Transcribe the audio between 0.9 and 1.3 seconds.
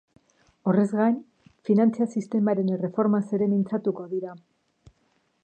gain,